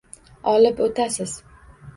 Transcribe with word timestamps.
Olib 0.53 0.81
o’tasiz. 0.87 1.39